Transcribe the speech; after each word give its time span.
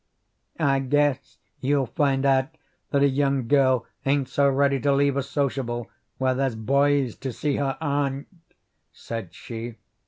"I 0.59 0.79
guess 0.79 1.37
you'll 1.59 1.85
find 1.85 2.25
out 2.25 2.57
that 2.89 3.03
a 3.03 3.07
young 3.07 3.47
girl 3.47 3.85
ain't 4.03 4.27
so 4.29 4.49
ready 4.49 4.79
to 4.79 4.91
leave 4.91 5.15
a 5.15 5.21
sociable, 5.21 5.91
where 6.17 6.33
there's 6.33 6.55
boys, 6.55 7.15
to 7.17 7.31
see 7.31 7.57
her 7.57 7.77
aunt," 7.79 8.25
said 8.91 9.35
she. 9.35 9.75